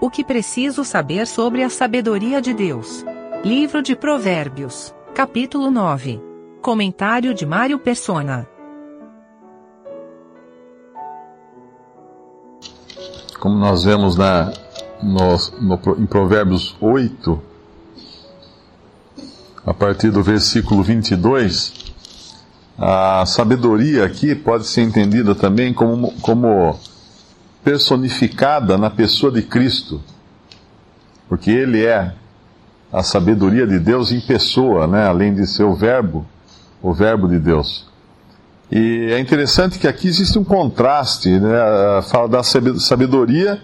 O 0.00 0.08
que 0.08 0.22
preciso 0.22 0.84
saber 0.84 1.26
sobre 1.26 1.64
a 1.64 1.68
sabedoria 1.68 2.40
de 2.40 2.54
Deus. 2.54 3.04
Livro 3.44 3.82
de 3.82 3.96
Provérbios, 3.96 4.94
capítulo 5.12 5.72
9. 5.72 6.22
Comentário 6.62 7.34
de 7.34 7.44
Mário 7.44 7.80
Persona. 7.80 8.46
Como 13.40 13.56
nós 13.56 13.82
vemos 13.82 14.16
na, 14.16 14.52
no, 15.02 15.36
no, 15.60 15.80
em 16.00 16.06
Provérbios 16.06 16.76
8, 16.80 17.42
a 19.66 19.74
partir 19.74 20.12
do 20.12 20.22
versículo 20.22 20.80
22, 20.80 21.92
a 22.78 23.26
sabedoria 23.26 24.04
aqui 24.04 24.32
pode 24.36 24.64
ser 24.64 24.82
entendida 24.82 25.34
também 25.34 25.74
como, 25.74 26.12
como 26.20 26.78
personificada 27.68 28.78
na 28.78 28.88
pessoa 28.88 29.30
de 29.30 29.42
Cristo, 29.42 30.00
porque 31.28 31.50
Ele 31.50 31.84
é 31.84 32.14
a 32.90 33.02
sabedoria 33.02 33.66
de 33.66 33.78
Deus 33.78 34.10
em 34.10 34.22
pessoa, 34.22 34.86
né? 34.86 35.06
além 35.06 35.34
de 35.34 35.46
ser 35.46 35.64
o 35.64 35.74
Verbo, 35.74 36.24
o 36.80 36.94
Verbo 36.94 37.28
de 37.28 37.38
Deus. 37.38 37.86
E 38.72 39.08
é 39.12 39.18
interessante 39.18 39.78
que 39.78 39.86
aqui 39.86 40.08
existe 40.08 40.38
um 40.38 40.44
contraste, 40.44 41.28
né? 41.38 41.50
Fala 42.10 42.28
da 42.28 42.42
sabedoria, 42.42 43.60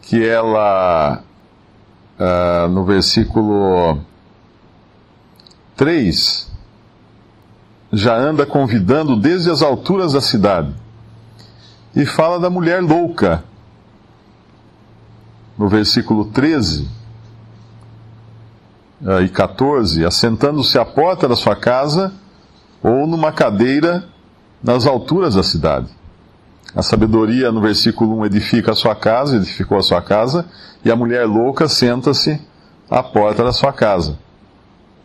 que 0.00 0.26
ela, 0.26 1.22
uh, 2.18 2.68
no 2.70 2.86
versículo 2.86 3.98
3, 5.76 6.50
já 7.92 8.16
anda 8.16 8.46
convidando 8.46 9.14
desde 9.14 9.50
as 9.50 9.60
alturas 9.60 10.14
da 10.14 10.22
cidade. 10.22 10.74
E 11.94 12.06
fala 12.06 12.38
da 12.38 12.48
mulher 12.48 12.82
louca, 12.82 13.42
no 15.58 15.68
versículo 15.68 16.26
13 16.26 16.88
uh, 19.02 19.20
e 19.22 19.28
14, 19.28 20.04
assentando-se 20.04 20.78
à 20.78 20.84
porta 20.84 21.26
da 21.26 21.34
sua 21.34 21.56
casa 21.56 22.12
ou 22.82 23.06
numa 23.06 23.32
cadeira 23.32 24.04
nas 24.62 24.86
alturas 24.86 25.34
da 25.34 25.42
cidade. 25.42 25.88
A 26.74 26.82
sabedoria, 26.82 27.50
no 27.50 27.60
versículo 27.60 28.18
1, 28.20 28.26
edifica 28.26 28.72
a 28.72 28.76
sua 28.76 28.94
casa, 28.94 29.36
edificou 29.36 29.76
a 29.76 29.82
sua 29.82 30.00
casa, 30.00 30.46
e 30.84 30.90
a 30.90 30.94
mulher 30.94 31.26
louca 31.26 31.66
senta-se 31.66 32.40
à 32.88 33.02
porta 33.02 33.42
da 33.42 33.52
sua 33.52 33.72
casa. 33.72 34.16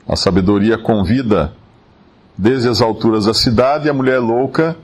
A 0.08 0.16
sabedoria 0.16 0.78
convida 0.78 1.54
desde 2.38 2.70
as 2.70 2.82
alturas 2.82 3.26
da 3.26 3.34
cidade, 3.34 3.88
e 3.88 3.90
a 3.90 3.94
mulher 3.94 4.20
louca 4.20 4.78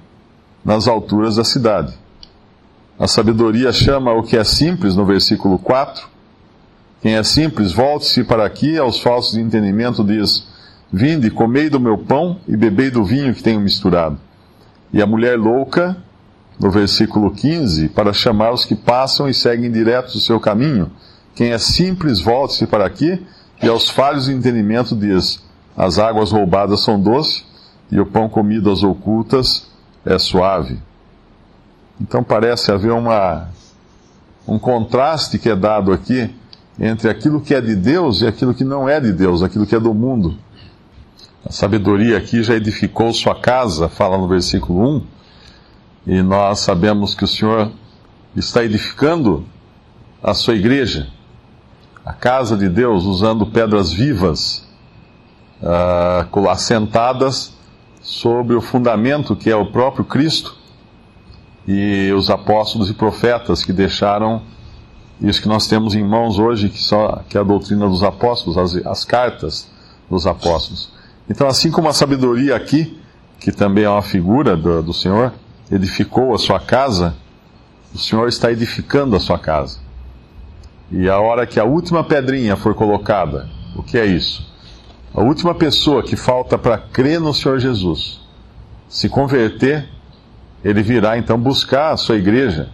nas 0.63 0.87
alturas 0.87 1.35
da 1.35 1.43
cidade. 1.43 1.93
A 2.99 3.07
sabedoria 3.07 3.73
chama 3.73 4.13
o 4.13 4.21
que 4.21 4.37
é 4.37 4.43
simples, 4.43 4.95
no 4.95 5.05
versículo 5.05 5.57
4. 5.57 6.07
Quem 7.01 7.15
é 7.15 7.23
simples, 7.23 7.71
volte-se 7.71 8.23
para 8.23 8.45
aqui, 8.45 8.77
aos 8.77 8.99
falsos 8.99 9.33
de 9.33 9.41
entendimento 9.41 10.03
diz: 10.03 10.47
Vinde, 10.93 11.31
comei 11.31 11.67
do 11.67 11.79
meu 11.79 11.97
pão 11.97 12.37
e 12.47 12.55
bebei 12.55 12.91
do 12.91 13.03
vinho 13.03 13.33
que 13.33 13.41
tenho 13.41 13.59
misturado. 13.59 14.19
E 14.93 15.01
a 15.01 15.07
mulher 15.07 15.39
louca, 15.39 15.97
no 16.59 16.69
versículo 16.69 17.31
15, 17.31 17.89
para 17.89 18.13
chamar 18.13 18.51
os 18.51 18.65
que 18.65 18.75
passam 18.75 19.27
e 19.27 19.33
seguem 19.33 19.71
direto 19.71 20.09
o 20.09 20.19
seu 20.19 20.39
caminho. 20.39 20.91
Quem 21.33 21.53
é 21.53 21.57
simples, 21.57 22.21
volte-se 22.21 22.67
para 22.67 22.85
aqui, 22.85 23.25
e 23.63 23.67
aos 23.67 23.89
falhos 23.89 24.25
de 24.25 24.33
entendimento 24.33 24.95
diz: 24.95 25.41
As 25.75 25.97
águas 25.97 26.31
roubadas 26.31 26.83
são 26.83 27.01
doces, 27.01 27.43
e 27.91 27.99
o 27.99 28.05
pão 28.05 28.29
comido 28.29 28.69
às 28.69 28.83
ocultas 28.83 29.70
é 30.05 30.17
suave. 30.17 30.79
Então 31.99 32.23
parece 32.23 32.71
haver 32.71 32.91
uma, 32.91 33.49
um 34.47 34.57
contraste 34.57 35.37
que 35.37 35.49
é 35.49 35.55
dado 35.55 35.91
aqui 35.91 36.33
entre 36.79 37.09
aquilo 37.09 37.41
que 37.41 37.53
é 37.53 37.61
de 37.61 37.75
Deus 37.75 38.21
e 38.21 38.27
aquilo 38.27 38.53
que 38.53 38.63
não 38.63 38.89
é 38.89 38.99
de 38.99 39.11
Deus, 39.11 39.43
aquilo 39.43 39.67
que 39.67 39.75
é 39.75 39.79
do 39.79 39.93
mundo. 39.93 40.35
A 41.45 41.51
sabedoria 41.51 42.17
aqui 42.17 42.41
já 42.41 42.55
edificou 42.55 43.13
sua 43.13 43.35
casa, 43.35 43.89
fala 43.89 44.17
no 44.17 44.27
versículo 44.27 44.97
1, 44.97 45.03
e 46.07 46.21
nós 46.23 46.59
sabemos 46.59 47.13
que 47.13 47.23
o 47.23 47.27
Senhor 47.27 47.71
está 48.35 48.63
edificando 48.63 49.45
a 50.23 50.33
sua 50.33 50.55
igreja, 50.55 51.07
a 52.05 52.13
casa 52.13 52.57
de 52.57 52.69
Deus, 52.69 53.03
usando 53.03 53.45
pedras 53.45 53.91
vivas, 53.91 54.67
uh, 55.61 56.49
assentadas 56.49 57.53
sobre 58.01 58.55
o 58.55 58.61
fundamento 58.61 59.35
que 59.35 59.49
é 59.49 59.55
o 59.55 59.67
próprio 59.67 60.03
Cristo 60.03 60.57
e 61.67 62.11
os 62.13 62.29
apóstolos 62.29 62.89
e 62.89 62.93
profetas 62.93 63.63
que 63.63 63.71
deixaram 63.71 64.41
isso 65.21 65.41
que 65.41 65.47
nós 65.47 65.67
temos 65.67 65.93
em 65.93 66.03
mãos 66.03 66.39
hoje, 66.39 66.67
que, 66.67 66.81
só, 66.81 67.21
que 67.29 67.37
é 67.37 67.41
a 67.41 67.43
doutrina 67.43 67.87
dos 67.87 68.01
apóstolos, 68.01 68.57
as, 68.57 68.75
as 68.85 69.05
cartas 69.05 69.69
dos 70.09 70.25
apóstolos. 70.25 70.89
Então, 71.29 71.47
assim 71.47 71.69
como 71.69 71.87
a 71.87 71.93
sabedoria 71.93 72.55
aqui, 72.55 72.99
que 73.39 73.51
também 73.51 73.83
é 73.83 73.89
uma 73.89 74.01
figura 74.01 74.57
do, 74.57 74.81
do 74.81 74.93
Senhor, 74.93 75.31
edificou 75.71 76.33
a 76.33 76.39
sua 76.39 76.59
casa, 76.59 77.15
o 77.93 77.99
Senhor 77.99 78.27
está 78.27 78.51
edificando 78.51 79.15
a 79.15 79.19
sua 79.19 79.37
casa. 79.37 79.79
E 80.91 81.07
a 81.07 81.19
hora 81.19 81.45
que 81.45 81.59
a 81.59 81.63
última 81.63 82.03
pedrinha 82.03 82.55
for 82.55 82.73
colocada, 82.73 83.47
o 83.75 83.83
que 83.83 83.97
é 83.97 84.05
isso? 84.05 84.50
A 85.13 85.21
última 85.21 85.53
pessoa 85.53 86.01
que 86.01 86.15
falta 86.15 86.57
para 86.57 86.77
crer 86.77 87.19
no 87.19 87.33
Senhor 87.33 87.59
Jesus, 87.59 88.21
se 88.87 89.09
converter, 89.09 89.89
ele 90.63 90.81
virá 90.81 91.17
então 91.17 91.37
buscar 91.37 91.91
a 91.91 91.97
sua 91.97 92.15
igreja. 92.15 92.69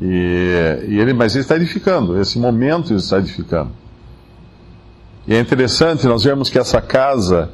E, 0.00 0.86
e 0.88 0.98
ele, 0.98 1.12
mas 1.12 1.34
ele 1.34 1.42
está 1.42 1.56
edificando, 1.56 2.20
esse 2.20 2.38
momento 2.38 2.92
ele 2.92 2.98
está 2.98 3.18
edificando. 3.18 3.70
E 5.26 5.34
é 5.34 5.40
interessante 5.40 6.06
nós 6.06 6.24
vemos 6.24 6.50
que 6.50 6.58
essa 6.58 6.82
casa, 6.82 7.50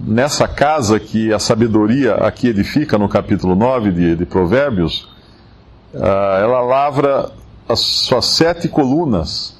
nessa 0.00 0.46
casa 0.46 1.00
que 1.00 1.32
a 1.32 1.38
sabedoria 1.38 2.14
aqui 2.16 2.48
edifica 2.48 2.98
no 2.98 3.08
capítulo 3.08 3.56
9 3.56 3.92
de, 3.92 4.16
de 4.16 4.26
Provérbios, 4.26 5.08
uh, 5.94 6.04
ela 6.40 6.60
lavra 6.60 7.32
as 7.68 7.80
suas 7.80 8.26
sete 8.26 8.68
colunas. 8.68 9.55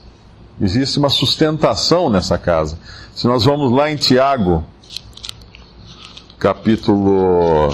Existe 0.58 0.98
uma 0.98 1.10
sustentação 1.10 2.08
nessa 2.08 2.38
casa. 2.38 2.78
Se 3.14 3.26
nós 3.26 3.44
vamos 3.44 3.70
lá 3.70 3.90
em 3.90 3.96
Tiago, 3.96 4.64
capítulo, 6.38 7.70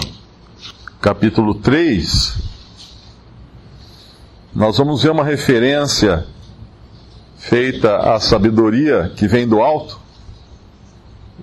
capítulo 0.99 1.55
3, 1.55 2.37
nós 4.53 4.77
vamos 4.77 5.01
ver 5.01 5.11
uma 5.11 5.23
referência 5.23 6.25
feita 7.37 7.97
à 7.97 8.19
sabedoria 8.19 9.13
que 9.15 9.27
vem 9.27 9.47
do 9.47 9.61
alto 9.61 9.99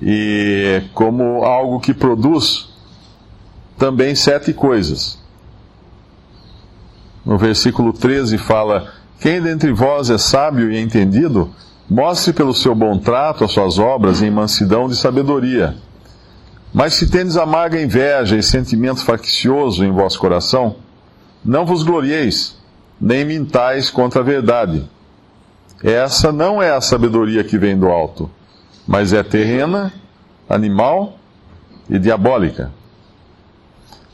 e 0.00 0.82
como 0.92 1.42
algo 1.42 1.80
que 1.80 1.94
produz 1.94 2.68
também 3.78 4.14
sete 4.14 4.52
coisas. 4.52 5.18
No 7.24 7.38
versículo 7.38 7.94
13 7.94 8.36
fala: 8.36 8.99
Quem 9.20 9.40
dentre 9.40 9.72
vós 9.72 10.10
é 10.10 10.18
sábio 10.18 10.72
e 10.72 10.80
entendido, 10.80 11.50
mostre 11.88 12.32
pelo 12.32 12.54
seu 12.54 12.74
bom 12.74 12.98
trato 12.98 13.44
as 13.44 13.52
suas 13.52 13.78
obras 13.78 14.22
em 14.22 14.30
mansidão 14.30 14.88
de 14.88 14.96
sabedoria. 14.96 15.76
Mas 16.72 16.94
se 16.94 17.10
tendes 17.10 17.36
amarga 17.36 17.80
inveja 17.80 18.36
e 18.36 18.42
sentimento 18.42 19.04
faccioso 19.04 19.84
em 19.84 19.90
vosso 19.90 20.18
coração, 20.18 20.76
não 21.44 21.66
vos 21.66 21.82
glorieis, 21.82 22.56
nem 23.00 23.24
mintais 23.24 23.90
contra 23.90 24.20
a 24.20 24.24
verdade 24.24 24.88
essa 25.82 26.30
não 26.30 26.62
é 26.62 26.70
a 26.70 26.80
sabedoria 26.80 27.42
que 27.42 27.56
vem 27.56 27.78
do 27.78 27.88
alto, 27.88 28.30
mas 28.86 29.12
é 29.12 29.22
terrena, 29.22 29.92
animal 30.48 31.18
e 31.88 31.98
diabólica. 31.98 32.70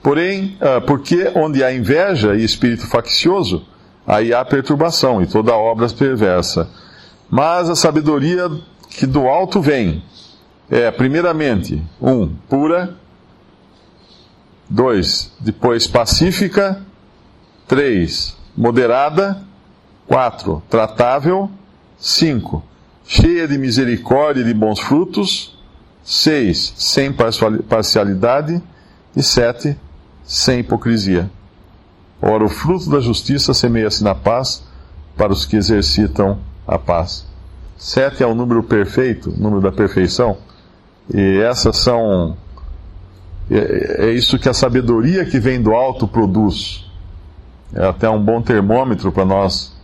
Porém, 0.01 0.57
ah, 0.61 0.81
porque 0.81 1.33
onde 1.35 1.65
há 1.65 1.75
inveja 1.75 2.37
e 2.37 2.45
espírito 2.45 2.87
faccioso, 2.87 3.67
aí 4.07 4.33
há 4.33 4.45
perturbação 4.45 5.23
e 5.23 5.27
toda 5.27 5.55
obra 5.55 5.89
perversa. 5.89 6.69
Mas 7.29 7.69
a 7.69 7.77
sabedoria 7.77 8.51
que 8.91 9.07
do 9.07 9.27
alto 9.27 9.61
vem 9.61 10.03
é, 10.71 10.91
primeiramente, 10.91 11.83
um, 12.01 12.29
pura, 12.49 12.97
dois, 14.69 15.33
depois 15.41 15.87
pacífica, 15.87 16.83
três, 17.69 18.37
moderada, 18.57 19.45
4. 20.07 20.63
Tratável. 20.69 21.51
5. 21.99 22.63
Cheia 23.05 23.49
de 23.49 23.59
misericórdia 23.59 24.43
e 24.43 24.45
de 24.45 24.55
bons 24.55 24.81
frutos. 24.81 25.59
6. 26.05 26.75
Sem 26.77 27.13
parcialidade. 27.13 28.63
E 29.15 29.23
7. 29.23 29.77
Sem 30.25 30.61
hipocrisia. 30.61 31.31
Ora, 32.21 32.45
o 32.45 32.49
fruto 32.49 32.91
da 32.91 33.01
justiça 33.01 33.53
semeia-se 33.53 34.03
na 34.03 34.15
paz 34.15 34.65
para 35.17 35.33
os 35.33 35.45
que 35.45 35.57
exercitam 35.57 36.39
a 36.67 36.79
paz. 36.79 37.27
7 37.77 38.23
é 38.23 38.27
o 38.27 38.35
número 38.35 38.63
perfeito, 38.63 39.31
o 39.31 39.37
número 39.39 39.61
da 39.61 39.71
perfeição. 39.71 40.39
E 41.13 41.39
essas 41.41 41.77
são. 41.79 42.37
É, 43.51 44.07
é 44.07 44.11
isso 44.13 44.39
que 44.39 44.49
a 44.49 44.55
sabedoria 44.55 45.25
que 45.25 45.39
vem 45.39 45.61
do 45.61 45.73
alto 45.73 46.09
produz. 46.09 46.85
É 47.75 47.87
até 47.87 48.09
um 48.09 48.23
bom 48.23 48.41
termômetro 48.41 49.13
para 49.13 49.25
nós 49.25 49.77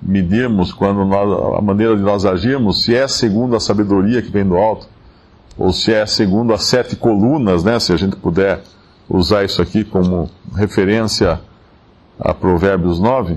medirmos, 0.00 0.72
quando 0.72 1.04
nós, 1.04 1.58
a 1.58 1.60
maneira 1.60 1.96
de 1.96 2.02
nós 2.02 2.24
agirmos, 2.24 2.84
se 2.84 2.94
é 2.94 3.06
segundo 3.06 3.54
a 3.54 3.60
sabedoria 3.60 4.20
que 4.20 4.30
vem 4.30 4.44
do 4.44 4.56
alto, 4.56 4.88
ou 5.56 5.72
se 5.72 5.92
é 5.92 6.04
segundo 6.06 6.52
as 6.52 6.64
sete 6.64 6.96
colunas, 6.96 7.62
né? 7.62 7.78
Se 7.78 7.92
a 7.92 7.96
gente 7.96 8.16
puder 8.16 8.62
usar 9.08 9.44
isso 9.44 9.60
aqui 9.60 9.84
como 9.84 10.30
referência 10.54 11.40
a 12.24 12.32
Provérbios 12.32 13.00
9, 13.00 13.36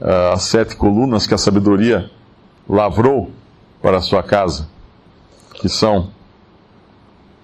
ah, 0.00 0.32
as 0.32 0.42
sete 0.42 0.74
colunas 0.74 1.26
que 1.26 1.34
a 1.34 1.38
sabedoria 1.38 2.10
lavrou 2.68 3.30
para 3.80 3.98
a 3.98 4.00
sua 4.00 4.22
casa, 4.22 4.68
que 5.54 5.68
são 5.68 6.10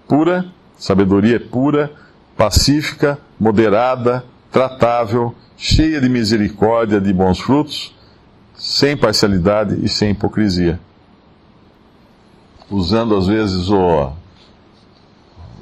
pura, 0.08 0.46
sabedoria 0.76 1.36
é 1.36 1.38
pura, 1.38 1.92
pacífica, 2.36 3.18
moderada, 3.38 4.24
tratável, 4.50 5.34
cheia 5.56 6.00
de 6.00 6.08
misericórdia, 6.08 7.00
de 7.00 7.12
bons 7.12 7.38
frutos, 7.38 7.94
sem 8.54 8.96
parcialidade 8.96 9.84
e 9.84 9.88
sem 9.88 10.10
hipocrisia. 10.10 10.80
Usando 12.70 13.16
às 13.16 13.26
vezes 13.26 13.68
o, 13.70 14.12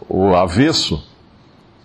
o 0.08 0.34
avesso, 0.34 1.02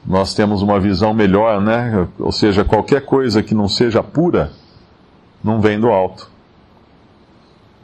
nós 0.06 0.34
temos 0.34 0.62
uma 0.62 0.80
visão 0.80 1.14
melhor, 1.14 1.62
né? 1.62 2.08
Ou 2.20 2.32
seja, 2.32 2.66
qualquer 2.66 3.06
coisa 3.06 3.44
que 3.44 3.54
não 3.54 3.68
seja 3.68 4.02
pura, 4.02 4.52
não 5.44 5.62
vem 5.62 5.80
do 5.80 5.90
alto. 5.90 6.30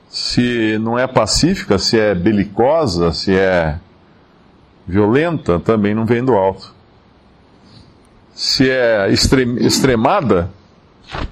Se 0.10 0.78
não 0.80 0.98
é 0.98 1.06
pacífica, 1.06 1.78
se 1.78 2.00
é 2.00 2.16
belicosa, 2.16 3.12
se 3.12 3.36
é 3.36 3.78
violenta, 4.88 5.60
também 5.60 5.94
não 5.94 6.06
vem 6.06 6.24
do 6.24 6.34
alto. 6.34 6.74
Se 8.34 8.70
é 8.70 9.10
extremada 9.12 10.50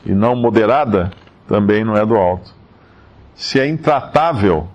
e 0.06 0.14
não 0.14 0.36
moderada, 0.36 1.12
também 1.48 1.84
não 1.84 1.96
é 1.96 2.06
do 2.06 2.16
alto. 2.16 2.54
Se 3.36 3.60
é 3.60 3.68
intratável, 3.68 4.68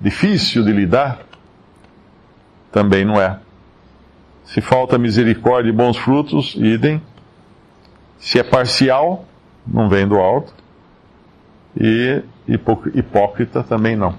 difícil 0.00 0.64
de 0.64 0.72
lidar, 0.72 1.20
também 2.70 3.04
não 3.04 3.20
é. 3.20 3.38
Se 4.48 4.62
falta 4.62 4.96
misericórdia 4.96 5.68
e 5.68 5.72
bons 5.72 5.98
frutos, 5.98 6.54
idem. 6.54 7.02
Se 8.18 8.38
é 8.38 8.42
parcial, 8.42 9.26
não 9.66 9.90
vem 9.90 10.08
do 10.08 10.16
alto. 10.16 10.54
E 11.78 12.22
hipócrita 12.94 13.62
também 13.62 13.94
não. 13.94 14.14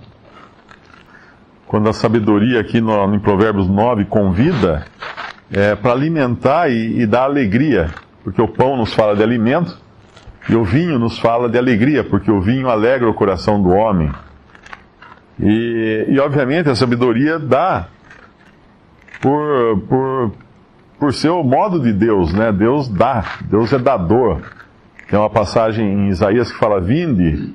Quando 1.66 1.90
a 1.90 1.94
sabedoria 1.94 2.60
aqui 2.60 2.80
no, 2.80 3.16
em 3.16 3.20
Provérbios 3.20 3.68
9 3.68 4.06
convida, 4.06 4.86
é 5.52 5.74
para 5.74 5.94
alimentar 5.94 6.70
e, 6.70 7.02
e 7.02 7.08
dar 7.08 7.24
alegria, 7.24 7.90
porque 8.24 8.40
o 8.40 8.48
pão 8.48 8.78
nos 8.78 8.94
fala 8.94 9.16
de 9.16 9.24
alimento 9.24 9.80
e 10.48 10.56
o 10.56 10.64
vinho 10.64 11.00
nos 11.00 11.18
fala 11.18 11.50
de 11.50 11.58
alegria, 11.58 12.04
porque 12.04 12.30
o 12.30 12.40
vinho 12.40 12.70
alegra 12.70 13.10
o 13.10 13.16
coração 13.16 13.60
do 13.60 13.70
homem. 13.70 14.12
E, 15.40 16.06
e 16.08 16.20
obviamente 16.20 16.70
a 16.70 16.76
sabedoria 16.76 17.40
dá 17.40 17.88
por, 19.22 19.80
por, 19.88 20.32
por 21.00 21.14
ser 21.14 21.30
o 21.30 21.44
modo 21.44 21.80
de 21.80 21.94
Deus, 21.94 22.34
né? 22.34 22.52
Deus 22.52 22.88
dá, 22.88 23.24
Deus 23.46 23.72
é 23.74 23.78
dador. 23.78 24.42
Tem 25.10 25.18
uma 25.18 25.30
passagem 25.30 25.86
em 25.86 26.10
Isaías 26.10 26.52
que 26.52 26.58
fala: 26.58 26.80
Vinde, 26.80 27.54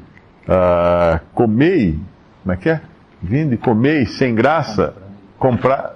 uh, 0.48 1.20
comei, 1.34 1.98
como 2.42 2.52
é 2.52 2.56
que 2.56 2.68
é? 2.68 2.80
Vinde, 3.22 3.56
comei 3.56 4.06
sem 4.06 4.34
graça, 4.34 4.94
comprar, 5.38 5.94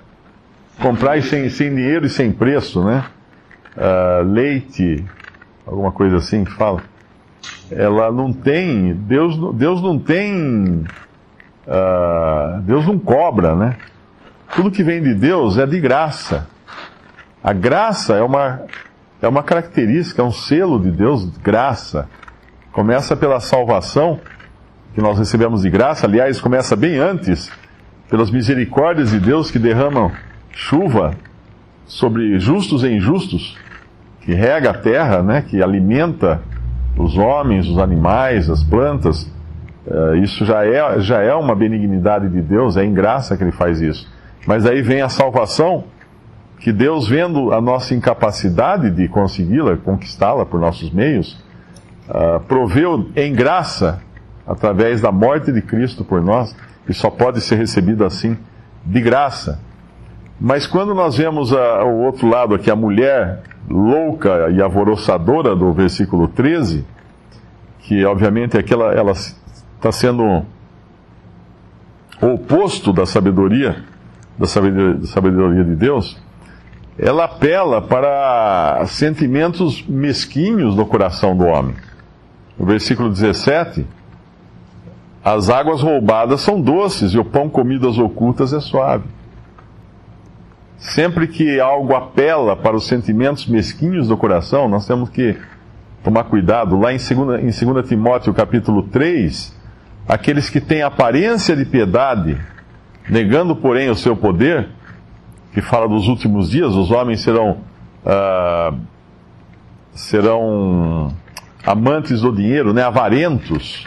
comprar 0.80 1.20
sem, 1.22 1.48
sem 1.50 1.74
dinheiro 1.74 2.06
e 2.06 2.10
sem 2.10 2.32
preço, 2.32 2.82
né? 2.84 3.04
Uh, 3.76 4.22
leite, 4.24 5.04
alguma 5.66 5.92
coisa 5.92 6.16
assim 6.16 6.44
que 6.44 6.52
fala. 6.52 6.82
Ela 7.70 8.10
não 8.10 8.32
tem, 8.32 8.94
Deus, 8.94 9.36
Deus 9.54 9.82
não 9.82 9.98
tem, 9.98 10.84
uh, 11.66 12.60
Deus 12.62 12.86
não 12.86 12.98
cobra, 12.98 13.54
né? 13.54 13.76
Tudo 14.58 14.72
que 14.72 14.82
vem 14.82 15.00
de 15.00 15.14
Deus 15.14 15.56
é 15.56 15.64
de 15.64 15.78
graça. 15.78 16.48
A 17.44 17.52
graça 17.52 18.16
é 18.16 18.22
uma, 18.24 18.62
é 19.22 19.28
uma 19.28 19.40
característica, 19.40 20.20
é 20.20 20.24
um 20.24 20.32
selo 20.32 20.80
de 20.80 20.90
Deus, 20.90 21.26
graça. 21.38 22.08
Começa 22.72 23.14
pela 23.14 23.38
salvação 23.38 24.18
que 24.96 25.00
nós 25.00 25.16
recebemos 25.16 25.62
de 25.62 25.70
graça, 25.70 26.08
aliás, 26.08 26.40
começa 26.40 26.74
bem 26.74 26.98
antes, 26.98 27.48
pelas 28.10 28.32
misericórdias 28.32 29.12
de 29.12 29.20
Deus 29.20 29.48
que 29.48 29.60
derramam 29.60 30.10
chuva 30.50 31.14
sobre 31.86 32.40
justos 32.40 32.82
e 32.82 32.88
injustos 32.88 33.56
que 34.22 34.34
rega 34.34 34.70
a 34.70 34.74
terra, 34.74 35.22
né, 35.22 35.40
que 35.40 35.62
alimenta 35.62 36.42
os 36.96 37.16
homens, 37.16 37.68
os 37.68 37.78
animais, 37.78 38.50
as 38.50 38.64
plantas, 38.64 39.22
uh, 39.86 40.16
isso 40.16 40.44
já 40.44 40.66
é, 40.66 40.98
já 40.98 41.22
é 41.22 41.32
uma 41.32 41.54
benignidade 41.54 42.28
de 42.28 42.42
Deus, 42.42 42.76
é 42.76 42.84
em 42.84 42.92
graça 42.92 43.36
que 43.36 43.44
Ele 43.44 43.52
faz 43.52 43.80
isso. 43.80 44.17
Mas 44.46 44.66
aí 44.66 44.82
vem 44.82 45.02
a 45.02 45.08
salvação, 45.08 45.84
que 46.58 46.72
Deus, 46.72 47.08
vendo 47.08 47.52
a 47.52 47.60
nossa 47.60 47.94
incapacidade 47.94 48.90
de 48.90 49.08
consegui-la, 49.08 49.76
conquistá-la 49.76 50.44
por 50.44 50.58
nossos 50.58 50.90
meios, 50.90 51.38
uh, 52.08 52.40
proveu 52.40 53.08
em 53.14 53.32
graça, 53.32 54.02
através 54.46 55.00
da 55.00 55.12
morte 55.12 55.52
de 55.52 55.62
Cristo 55.62 56.04
por 56.04 56.22
nós, 56.22 56.54
e 56.88 56.94
só 56.94 57.10
pode 57.10 57.40
ser 57.40 57.56
recebido 57.56 58.04
assim, 58.04 58.36
de 58.84 59.00
graça. 59.00 59.60
Mas 60.40 60.66
quando 60.66 60.94
nós 60.94 61.16
vemos 61.16 61.52
a, 61.52 61.84
o 61.84 62.04
outro 62.04 62.28
lado 62.28 62.54
aqui, 62.54 62.70
a 62.70 62.76
mulher 62.76 63.42
louca 63.68 64.48
e 64.50 64.62
alvoroçadora 64.62 65.54
do 65.54 65.72
versículo 65.72 66.28
13, 66.28 66.84
que 67.80 68.04
obviamente 68.04 68.56
é 68.56 68.60
aquela, 68.60 68.92
ela 68.92 69.12
está 69.12 69.92
sendo 69.92 70.44
o 72.20 72.26
oposto 72.34 72.92
da 72.92 73.04
sabedoria, 73.04 73.84
da 74.38 74.46
sabedoria, 74.46 74.94
da 74.94 75.06
sabedoria 75.06 75.64
de 75.64 75.74
Deus, 75.74 76.20
ela 76.98 77.24
apela 77.24 77.80
para 77.80 78.84
sentimentos 78.86 79.84
mesquinhos 79.86 80.74
no 80.74 80.86
coração 80.86 81.36
do 81.36 81.44
homem. 81.44 81.74
No 82.58 82.66
versículo 82.66 83.08
17, 83.08 83.86
as 85.24 85.48
águas 85.48 85.80
roubadas 85.80 86.40
são 86.40 86.60
doces 86.60 87.12
e 87.12 87.18
o 87.18 87.24
pão 87.24 87.48
comido 87.48 87.88
às 87.88 87.98
ocultas 87.98 88.52
é 88.52 88.60
suave. 88.60 89.04
Sempre 90.76 91.26
que 91.26 91.60
algo 91.60 91.94
apela 91.94 92.56
para 92.56 92.76
os 92.76 92.86
sentimentos 92.86 93.46
mesquinhos 93.46 94.08
do 94.08 94.16
coração, 94.16 94.68
nós 94.68 94.86
temos 94.86 95.10
que 95.10 95.36
tomar 96.02 96.24
cuidado. 96.24 96.78
Lá 96.78 96.92
em 96.92 96.96
2, 96.96 97.60
em 97.60 97.72
2 97.72 97.88
Timóteo 97.88 98.32
capítulo 98.32 98.84
3, 98.84 99.56
aqueles 100.08 100.48
que 100.48 100.60
têm 100.60 100.82
aparência 100.82 101.54
de 101.54 101.64
piedade, 101.64 102.38
negando, 103.08 103.56
porém, 103.56 103.90
o 103.90 103.94
seu 103.94 104.16
poder, 104.16 104.68
que 105.52 105.60
fala 105.60 105.88
dos 105.88 106.08
últimos 106.08 106.50
dias, 106.50 106.74
os 106.74 106.90
homens 106.90 107.20
serão, 107.20 107.58
ah, 108.04 108.74
serão 109.92 111.14
amantes 111.64 112.20
do 112.20 112.32
dinheiro, 112.32 112.72
né, 112.72 112.82
avarentos, 112.82 113.86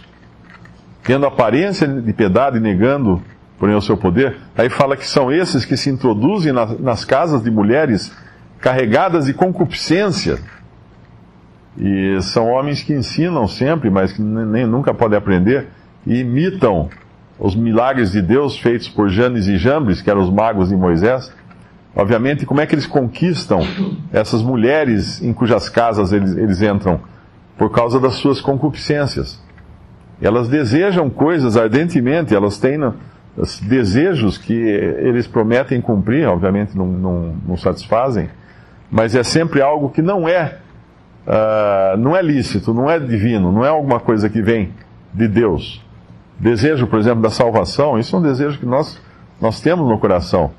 tendo 1.04 1.26
aparência 1.26 1.88
de 1.88 2.14
piedade, 2.14 2.60
negando 2.60 3.22
porém 3.62 3.76
o 3.76 3.82
seu 3.82 3.96
poder. 3.96 4.38
Aí 4.58 4.72
fala 4.72 4.98
que 4.98 5.08
são 5.08 5.32
esses 5.32 5.64
que 5.64 5.78
se 5.78 5.88
introduzem 5.88 6.52
nas, 6.52 6.80
nas 6.80 7.06
casas 7.06 7.44
de 7.44 7.52
mulheres 7.52 8.12
carregadas 8.60 9.26
de 9.26 9.36
concupiscência. 9.36 10.40
E 11.78 12.20
são 12.22 12.48
homens 12.50 12.82
que 12.82 12.92
ensinam 12.92 13.48
sempre, 13.48 13.92
mas 13.92 14.14
que 14.14 14.22
nem, 14.22 14.66
nunca 14.66 14.96
podem 14.96 15.16
aprender, 15.16 15.68
e 16.08 16.22
imitam 16.22 16.90
os 17.42 17.56
milagres 17.56 18.12
de 18.12 18.22
Deus 18.22 18.58
feitos 18.60 18.88
por 18.88 19.10
Janes 19.10 19.48
e 19.48 19.58
Jambres, 19.58 20.00
que 20.00 20.10
eram 20.12 20.22
os 20.22 20.30
magos 20.30 20.70
de 20.70 20.76
Moisés. 20.76 21.34
Obviamente, 21.96 22.46
como 22.46 22.62
é 22.62 22.68
que 22.68 22.76
eles 22.76 22.86
conquistam 22.86 23.62
essas 24.14 24.44
mulheres 24.44 25.22
em 25.24 25.34
cujas 25.34 25.68
casas 25.68 26.14
eles, 26.14 26.38
eles 26.38 26.62
entram? 26.62 27.02
Por 27.58 27.72
causa 27.72 28.00
das 28.00 28.14
suas 28.14 28.40
concupiscências. 28.40 29.42
Elas 30.22 30.48
desejam 30.48 31.10
coisas 31.10 31.58
ardentemente, 31.58 32.36
elas 32.36 32.60
têm 32.60 32.80
os 33.36 33.60
desejos 33.60 34.38
que 34.38 34.54
eles 34.54 35.26
prometem 35.26 35.82
cumprir, 35.82 36.28
obviamente 36.28 36.78
não, 36.78 36.86
não, 36.86 37.36
não 37.48 37.58
satisfazem, 37.58 38.30
mas 38.90 39.16
é 39.16 39.24
sempre 39.24 39.64
algo 39.64 39.90
que 39.90 40.02
não 40.02 40.30
é, 40.30 40.60
uh, 41.26 41.98
não 41.98 42.16
é 42.16 42.22
lícito, 42.22 42.72
não 42.72 42.88
é 42.88 43.00
divino, 43.00 43.52
não 43.52 43.66
é 43.66 43.70
alguma 43.70 44.00
coisa 44.00 44.30
que 44.30 44.44
vem 44.44 44.74
de 45.12 45.28
Deus. 45.28 45.84
Desejo, 46.42 46.88
por 46.88 46.98
exemplo, 46.98 47.22
da 47.22 47.30
salvação, 47.30 48.00
isso 48.00 48.16
é 48.16 48.20
um 48.20 48.22
desejo 48.24 48.58
que 48.58 48.66
nós, 48.66 49.00
nós 49.40 49.62
temos 49.62 49.88
no 49.88 50.00
coração. 50.00 50.52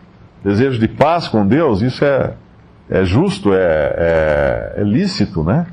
Desejo 0.44 0.78
de 0.78 0.86
paz 0.86 1.26
com 1.26 1.44
Deus, 1.44 1.82
isso 1.82 2.04
é, 2.04 2.34
é 2.88 3.04
justo, 3.04 3.52
é, 3.52 3.58
é, 3.58 4.74
é 4.76 4.84
lícito, 4.84 5.42
né? 5.42 5.66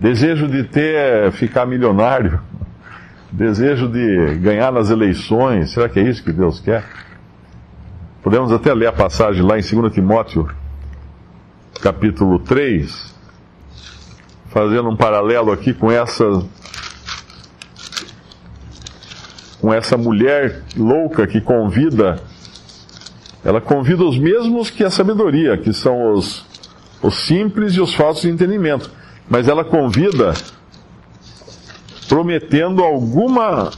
Desejo 0.00 0.48
de 0.48 0.64
ter, 0.64 1.30
ficar 1.32 1.66
milionário, 1.66 2.40
desejo 3.30 3.86
de 3.86 4.36
ganhar 4.36 4.72
nas 4.72 4.88
eleições. 4.88 5.72
Será 5.72 5.90
que 5.90 6.00
é 6.00 6.02
isso 6.02 6.24
que 6.24 6.32
Deus 6.32 6.58
quer? 6.58 6.82
Podemos 8.22 8.50
até 8.50 8.72
ler 8.72 8.86
a 8.86 8.92
passagem 8.92 9.42
lá 9.42 9.58
em 9.58 9.62
2 9.62 9.92
Timóteo, 9.92 10.48
capítulo 11.82 12.38
3, 12.38 13.14
fazendo 14.48 14.88
um 14.88 14.96
paralelo 14.96 15.52
aqui 15.52 15.74
com 15.74 15.92
essa, 15.92 16.24
com 19.66 19.74
essa 19.74 19.96
mulher 19.96 20.62
louca 20.76 21.26
que 21.26 21.40
convida, 21.40 22.22
ela 23.44 23.60
convida 23.60 24.04
os 24.04 24.16
mesmos 24.16 24.70
que 24.70 24.84
a 24.84 24.90
sabedoria, 24.90 25.58
que 25.58 25.72
são 25.72 26.12
os, 26.12 26.46
os 27.02 27.26
simples 27.26 27.72
e 27.74 27.80
os 27.80 27.92
falsos 27.92 28.22
de 28.22 28.30
entendimento. 28.30 28.88
Mas 29.28 29.48
ela 29.48 29.64
convida 29.64 30.34
prometendo 32.08 32.84
alguma 32.84 33.72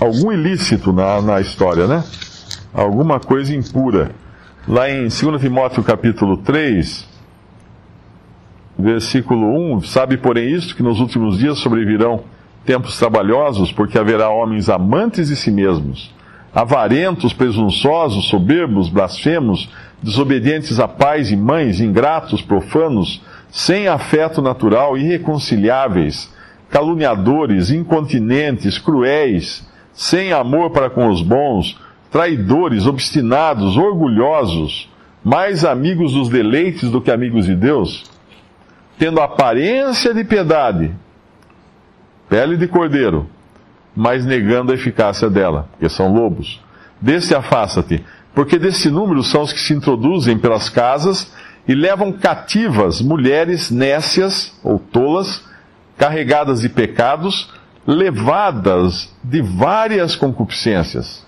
algum 0.00 0.32
ilícito 0.32 0.90
na, 0.90 1.20
na 1.20 1.42
história, 1.42 1.86
né? 1.86 2.02
Alguma 2.72 3.20
coisa 3.20 3.54
impura. 3.54 4.12
Lá 4.66 4.88
em 4.88 5.08
2 5.08 5.38
Timóteo 5.38 5.84
capítulo 5.84 6.38
3, 6.38 7.06
versículo 8.78 9.76
1, 9.76 9.82
sabe 9.82 10.16
porém 10.16 10.50
isto, 10.54 10.74
que 10.74 10.82
nos 10.82 10.98
últimos 10.98 11.36
dias 11.36 11.58
sobrevirão 11.58 12.24
tempos 12.68 12.98
trabalhosos, 12.98 13.72
porque 13.72 13.98
haverá 13.98 14.28
homens 14.28 14.68
amantes 14.68 15.28
de 15.28 15.36
si 15.36 15.50
mesmos, 15.50 16.14
avarentos, 16.54 17.32
presunçosos, 17.32 18.28
soberbos, 18.28 18.90
blasfemos, 18.90 19.70
desobedientes 20.02 20.78
a 20.78 20.86
pais 20.86 21.30
e 21.30 21.36
mães, 21.36 21.80
ingratos, 21.80 22.42
profanos, 22.42 23.22
sem 23.50 23.88
afeto 23.88 24.42
natural, 24.42 24.98
irreconciliáveis, 24.98 26.30
caluniadores, 26.68 27.70
incontinentes, 27.70 28.78
cruéis, 28.78 29.66
sem 29.94 30.34
amor 30.34 30.68
para 30.68 30.90
com 30.90 31.08
os 31.08 31.22
bons, 31.22 31.80
traidores, 32.10 32.86
obstinados, 32.86 33.78
orgulhosos, 33.78 34.92
mais 35.24 35.64
amigos 35.64 36.12
dos 36.12 36.28
deleites 36.28 36.90
do 36.90 37.00
que 37.00 37.10
amigos 37.10 37.46
de 37.46 37.54
Deus, 37.54 38.04
tendo 38.98 39.22
aparência 39.22 40.12
de 40.12 40.22
piedade, 40.22 40.92
pele 42.28 42.56
de 42.56 42.68
cordeiro, 42.68 43.28
mas 43.94 44.24
negando 44.24 44.72
a 44.72 44.74
eficácia 44.74 45.28
dela, 45.28 45.68
porque 45.72 45.88
são 45.88 46.12
lobos. 46.12 46.60
Desse 47.00 47.34
afasta-te, 47.34 48.04
porque 48.34 48.58
desse 48.58 48.90
número 48.90 49.22
são 49.22 49.42
os 49.42 49.52
que 49.52 49.60
se 49.60 49.72
introduzem 49.72 50.38
pelas 50.38 50.68
casas 50.68 51.32
e 51.66 51.74
levam 51.74 52.12
cativas 52.12 53.00
mulheres 53.00 53.70
nécias 53.70 54.52
ou 54.62 54.78
tolas, 54.78 55.44
carregadas 55.96 56.60
de 56.60 56.68
pecados, 56.68 57.52
levadas 57.86 59.12
de 59.22 59.42
várias 59.42 60.14
concupiscências, 60.14 61.24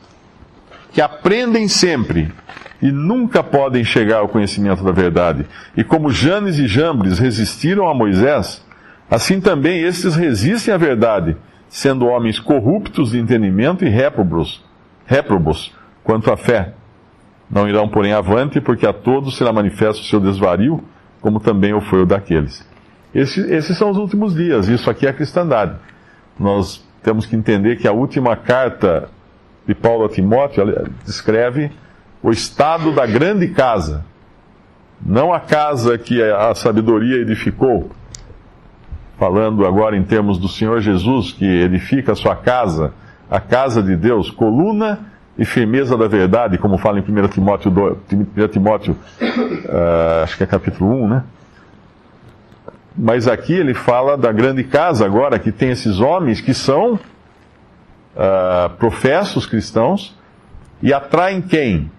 que 0.92 1.00
aprendem 1.00 1.69
sempre 1.69 2.33
e 2.83 2.90
nunca 2.90 3.42
podem 3.42 3.85
chegar 3.85 4.19
ao 4.19 4.28
conhecimento 4.28 4.83
da 4.83 4.92
verdade. 4.92 5.47
E 5.76 5.85
como 5.85 6.11
Janes 6.11 6.59
e 6.59 6.66
Jambres 6.66 7.19
resistiram 7.19 7.88
a 7.88 7.95
Moisés, 7.95 8.64
assim 9.11 9.40
também 9.40 9.81
estes 9.83 10.14
resistem 10.14 10.73
à 10.73 10.76
verdade, 10.76 11.37
sendo 11.69 12.07
homens 12.07 12.38
corruptos 12.38 13.11
de 13.11 13.19
entendimento 13.19 13.85
e 13.85 13.88
réprobos, 13.88 14.64
réprobos 15.07 15.75
quanto 16.05 16.33
à 16.33 16.37
fé. 16.37 16.75
Não 17.50 17.69
irão, 17.69 17.88
porém, 17.88 18.12
avante, 18.12 18.61
porque 18.61 18.87
a 18.87 18.93
todos 18.93 19.37
será 19.37 19.52
manifesto 19.52 20.02
o 20.02 20.07
seu 20.07 20.21
desvario, 20.21 20.83
como 21.21 21.40
também 21.40 21.75
o 21.75 21.81
foi 21.81 22.02
o 22.02 22.07
daqueles. 22.07 22.67
Esse, 23.14 23.40
esses 23.52 23.76
são 23.76 23.90
os 23.90 23.97
últimos 23.97 24.35
dias, 24.35 24.69
isso 24.69 24.88
aqui 24.88 25.07
é 25.07 25.11
a 25.11 25.12
cristandade. 25.12 25.75
Nós 26.38 26.85
temos 27.02 27.26
que 27.26 27.35
entender 27.35 27.76
que 27.76 27.88
a 27.88 27.93
última 27.93 28.37
carta 28.37 29.09
de 29.67 29.75
Paulo 29.75 30.05
a 30.05 30.09
Timóteo 30.09 30.64
descreve 31.05 31.71
o 32.23 32.31
estado 32.31 32.93
da 32.93 33.07
grande 33.07 33.49
casa, 33.49 34.05
não 35.05 35.33
a 35.33 35.40
casa 35.40 35.97
que 35.97 36.23
a 36.23 36.55
sabedoria 36.55 37.17
edificou, 37.17 37.90
falando 39.21 39.67
agora 39.67 39.99
em 39.99 40.03
termos 40.03 40.39
do 40.39 40.49
Senhor 40.49 40.81
Jesus, 40.81 41.31
que 41.31 41.45
edifica 41.45 42.12
a 42.12 42.15
sua 42.15 42.35
casa, 42.35 42.95
a 43.31 43.39
casa 43.39 43.83
de 43.83 43.95
Deus, 43.95 44.31
coluna 44.31 44.99
e 45.37 45.45
firmeza 45.45 45.95
da 45.95 46.09
verdade, 46.09 46.57
como 46.57 46.79
fala 46.79 46.99
em 46.99 47.03
1 47.03 47.29
Timóteo, 47.29 47.71
2, 47.71 47.97
1 48.35 48.49
Timóteo 48.49 48.97
uh, 49.21 50.25
acho 50.25 50.39
que 50.39 50.43
é 50.43 50.47
capítulo 50.47 51.05
1, 51.05 51.09
né? 51.09 51.25
Mas 52.97 53.29
aqui 53.29 53.53
ele 53.53 53.75
fala 53.75 54.17
da 54.17 54.33
grande 54.33 54.65
casa 54.65 55.05
agora, 55.05 55.39
que 55.39 55.53
tem 55.53 55.69
esses 55.71 56.00
homens 56.00 56.41
que 56.41 56.55
são 56.55 56.95
uh, 56.95 58.71
professos 58.79 59.45
cristãos 59.45 60.17
e 60.83 60.95
atraem 60.95 61.43
quem? 61.43 61.91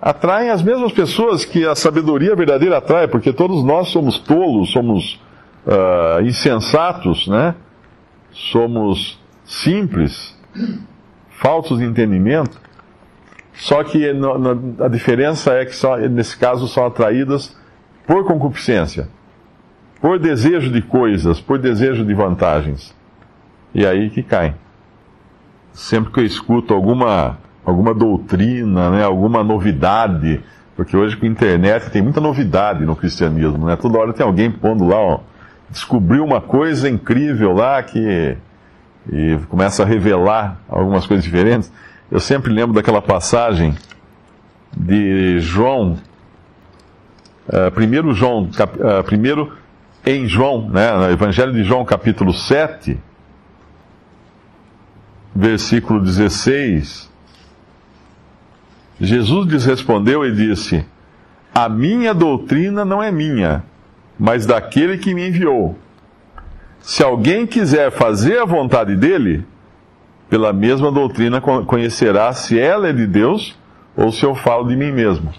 atraem 0.00 0.48
as 0.48 0.62
mesmas 0.62 0.92
pessoas 0.92 1.44
que 1.44 1.66
a 1.66 1.74
sabedoria 1.74 2.34
verdadeira 2.36 2.78
atrai, 2.78 3.08
porque 3.08 3.32
todos 3.32 3.64
nós 3.64 3.88
somos 3.88 4.16
tolos, 4.16 4.70
somos 4.70 5.20
uh, 5.66 6.20
insensatos, 6.22 7.26
né? 7.28 7.54
Somos 8.30 9.20
simples, 9.44 10.38
faltos 11.30 11.78
de 11.78 11.84
entendimento. 11.84 12.60
Só 13.54 13.82
que 13.82 14.12
no, 14.12 14.38
no, 14.38 14.84
a 14.84 14.88
diferença 14.88 15.52
é 15.52 15.64
que 15.64 15.74
só, 15.74 15.96
nesse 15.96 16.36
caso 16.36 16.68
são 16.68 16.86
atraídas 16.86 17.56
por 18.06 18.24
concupiscência, 18.24 19.08
por 20.00 20.18
desejo 20.18 20.70
de 20.70 20.80
coisas, 20.80 21.40
por 21.40 21.58
desejo 21.58 22.04
de 22.04 22.14
vantagens. 22.14 22.94
E 23.74 23.84
aí 23.84 24.10
que 24.10 24.22
caem. 24.22 24.54
Sempre 25.72 26.12
que 26.12 26.20
eu 26.20 26.24
escuto 26.24 26.72
alguma 26.72 27.38
alguma 27.68 27.92
doutrina, 27.92 28.90
né, 28.90 29.04
alguma 29.04 29.44
novidade, 29.44 30.40
porque 30.74 30.96
hoje 30.96 31.16
com 31.16 31.26
a 31.26 31.28
internet 31.28 31.90
tem 31.90 32.00
muita 32.00 32.20
novidade 32.20 32.84
no 32.84 32.96
cristianismo, 32.96 33.66
né? 33.66 33.76
Toda 33.76 33.98
hora 33.98 34.12
tem 34.12 34.24
alguém 34.24 34.50
pondo 34.50 34.86
lá, 34.86 34.96
ó, 34.96 35.20
descobriu 35.70 36.24
uma 36.24 36.40
coisa 36.40 36.88
incrível 36.88 37.52
lá 37.52 37.82
que 37.82 38.36
e 39.10 39.38
começa 39.48 39.82
a 39.82 39.86
revelar 39.86 40.60
algumas 40.68 41.06
coisas 41.06 41.24
diferentes. 41.24 41.72
Eu 42.10 42.20
sempre 42.20 42.52
lembro 42.52 42.74
daquela 42.74 43.00
passagem 43.00 43.74
de 44.76 45.40
João, 45.40 45.98
uh, 47.48 47.70
primeiro 47.72 48.12
João, 48.12 48.50
cap, 48.50 48.78
uh, 48.78 49.02
primeiro 49.04 49.56
em 50.04 50.26
João, 50.26 50.68
né, 50.68 50.92
no 50.92 51.10
Evangelho 51.10 51.52
de 51.52 51.62
João, 51.62 51.84
capítulo 51.84 52.32
7, 52.32 52.98
versículo 55.34 56.00
16, 56.00 57.08
Jesus 59.00 59.46
lhes 59.46 59.64
respondeu 59.64 60.24
e 60.24 60.34
disse: 60.34 60.84
A 61.54 61.68
minha 61.68 62.12
doutrina 62.12 62.84
não 62.84 63.02
é 63.02 63.10
minha, 63.10 63.62
mas 64.18 64.44
daquele 64.44 64.98
que 64.98 65.14
me 65.14 65.28
enviou. 65.28 65.78
Se 66.80 67.02
alguém 67.02 67.46
quiser 67.46 67.90
fazer 67.90 68.38
a 68.38 68.44
vontade 68.44 68.96
dele, 68.96 69.46
pela 70.28 70.52
mesma 70.52 70.90
doutrina 70.90 71.40
conhecerá 71.40 72.32
se 72.32 72.58
ela 72.58 72.88
é 72.88 72.92
de 72.92 73.06
Deus 73.06 73.56
ou 73.96 74.12
se 74.12 74.24
eu 74.24 74.34
falo 74.34 74.68
de 74.68 74.76
mim 74.76 74.92
mesmo. 74.92 75.32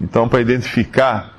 Então, 0.00 0.28
para 0.28 0.40
identificar, 0.40 1.32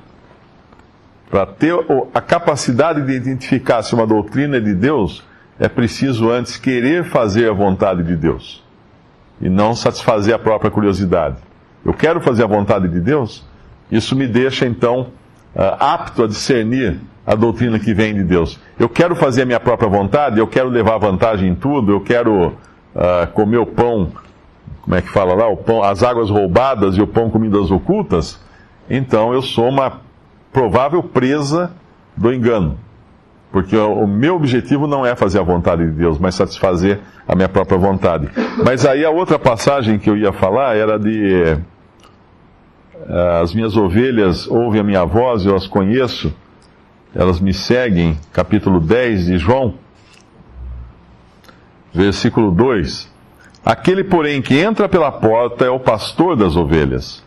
para 1.29 1.45
ter 1.45 1.73
a 2.13 2.21
capacidade 2.21 3.01
de 3.01 3.13
identificar 3.13 3.83
se 3.83 3.93
uma 3.93 4.07
doutrina 4.07 4.57
é 4.57 4.59
de 4.59 4.73
Deus, 4.73 5.23
é 5.59 5.67
preciso 5.67 6.29
antes 6.29 6.57
querer 6.57 7.03
fazer 7.05 7.49
a 7.49 7.53
vontade 7.53 8.03
de 8.03 8.15
Deus 8.15 8.63
e 9.41 9.49
não 9.49 9.75
satisfazer 9.75 10.33
a 10.33 10.39
própria 10.39 10.71
curiosidade. 10.71 11.37
Eu 11.83 11.93
quero 11.93 12.21
fazer 12.21 12.43
a 12.43 12.47
vontade 12.47 12.87
de 12.87 12.99
Deus, 12.99 13.45
isso 13.91 14.15
me 14.15 14.27
deixa 14.27 14.65
então 14.65 15.07
apto 15.55 16.23
a 16.23 16.27
discernir 16.27 16.99
a 17.25 17.33
doutrina 17.33 17.79
que 17.79 17.93
vem 17.93 18.13
de 18.13 18.23
Deus. 18.23 18.59
Eu 18.77 18.87
quero 18.87 19.15
fazer 19.15 19.43
a 19.43 19.45
minha 19.45 19.59
própria 19.59 19.89
vontade, 19.89 20.39
eu 20.39 20.47
quero 20.47 20.69
levar 20.69 20.97
vantagem 20.97 21.49
em 21.49 21.55
tudo, 21.55 21.91
eu 21.91 22.01
quero 22.01 22.47
uh, 22.47 23.27
comer 23.33 23.57
o 23.57 23.65
pão, 23.65 24.11
como 24.81 24.95
é 24.95 25.01
que 25.01 25.09
fala 25.09 25.33
lá, 25.33 25.47
o 25.47 25.57
pão, 25.57 25.81
as 25.83 26.03
águas 26.03 26.29
roubadas 26.29 26.95
e 26.97 27.01
o 27.01 27.07
pão 27.07 27.29
comidas 27.29 27.71
ocultas, 27.71 28.39
então 28.89 29.33
eu 29.33 29.41
sou 29.41 29.69
uma 29.69 30.01
provável 30.53 31.01
presa 31.01 31.71
do 32.15 32.31
engano. 32.31 32.77
Porque 33.51 33.77
o 33.77 34.05
meu 34.05 34.35
objetivo 34.35 34.85
não 34.85 35.05
é 35.05 35.15
fazer 35.15 35.39
a 35.39 35.41
vontade 35.43 35.85
de 35.85 35.91
Deus, 35.91 36.19
mas 36.19 36.35
satisfazer 36.35 36.99
a 37.25 37.33
minha 37.35 37.47
própria 37.47 37.77
vontade. 37.77 38.29
Mas 38.63 38.85
aí 38.85 39.05
a 39.05 39.09
outra 39.09 39.39
passagem 39.39 39.97
que 39.97 40.09
eu 40.09 40.17
ia 40.17 40.33
falar 40.33 40.75
era 40.75 40.99
de. 40.99 41.57
Eh, 43.07 43.39
as 43.41 43.53
minhas 43.53 43.77
ovelhas 43.77 44.47
ouvem 44.47 44.81
a 44.81 44.83
minha 44.83 45.05
voz, 45.05 45.45
eu 45.45 45.55
as 45.55 45.67
conheço, 45.67 46.33
elas 47.13 47.39
me 47.39 47.53
seguem, 47.53 48.17
capítulo 48.33 48.79
10 48.79 49.27
de 49.27 49.37
João, 49.37 49.75
versículo 51.93 52.51
2. 52.51 53.13
Aquele, 53.63 54.03
porém, 54.03 54.41
que 54.41 54.57
entra 54.59 54.89
pela 54.89 55.11
porta 55.11 55.65
é 55.65 55.69
o 55.69 55.79
pastor 55.79 56.35
das 56.35 56.55
ovelhas. 56.55 57.23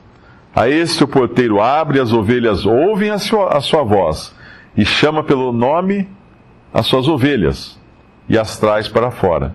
A 0.55 0.69
este 0.69 1.05
o 1.05 1.09
porteiro 1.09 1.61
abre, 1.61 2.01
as 2.01 2.13
ovelhas 2.13 2.67
ouvem 2.67 3.11
a 3.11 3.19
sua, 3.19 3.57
a 3.57 3.61
sua 3.61 3.83
voz, 3.85 4.35
e 4.77 4.85
chama 4.85 5.23
pelo 5.23 5.53
nome 5.53 6.09
as 6.73 6.87
suas 6.87 7.07
ovelhas 7.09 7.79
e 8.29 8.37
as 8.37 8.59
traz 8.59 8.89
para 8.89 9.11
fora. 9.11 9.55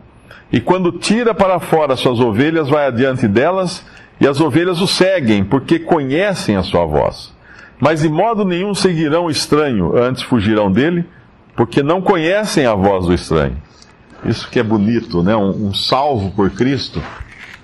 E 0.51 0.59
quando 0.61 0.91
tira 0.91 1.33
para 1.33 1.59
fora 1.59 1.93
as 1.93 1.99
suas 1.99 2.19
ovelhas, 2.19 2.69
vai 2.69 2.87
adiante 2.87 3.27
delas, 3.27 3.85
e 4.19 4.27
as 4.27 4.39
ovelhas 4.39 4.79
o 4.81 4.87
seguem, 4.87 5.43
porque 5.43 5.79
conhecem 5.79 6.55
a 6.55 6.63
sua 6.63 6.85
voz. 6.85 7.33
Mas 7.79 8.01
de 8.01 8.09
modo 8.09 8.45
nenhum 8.45 8.73
seguirão 8.73 9.25
o 9.25 9.31
estranho, 9.31 9.97
antes 9.97 10.23
fugirão 10.23 10.71
dele, 10.71 11.05
porque 11.55 11.83
não 11.83 12.01
conhecem 12.01 12.65
a 12.65 12.73
voz 12.73 13.05
do 13.05 13.13
estranho. 13.13 13.57
Isso 14.25 14.49
que 14.49 14.59
é 14.59 14.63
bonito, 14.63 15.21
né? 15.21 15.35
Um, 15.35 15.67
um 15.67 15.73
salvo 15.73 16.31
por 16.31 16.49
Cristo, 16.51 17.01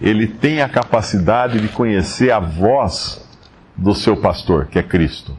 ele 0.02 0.28
tem 0.28 0.62
a 0.62 0.70
capacidade 0.70 1.60
de 1.60 1.70
conhecer 1.70 2.32
a 2.32 2.40
voz 2.40 3.26
do 3.76 3.94
seu 3.94 4.18
pastor, 4.18 4.66
que 4.66 4.78
é 4.78 4.84
Cristo. 4.84 5.36